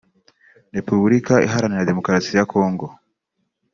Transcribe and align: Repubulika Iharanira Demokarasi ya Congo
Repubulika 0.75 1.33
Iharanira 1.45 1.89
Demokarasi 1.89 2.31
ya 2.37 2.47
Congo 2.51 2.85